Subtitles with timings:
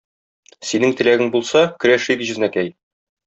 [0.69, 2.73] Синең теләгең булса, көрәшик, җизнәкәй.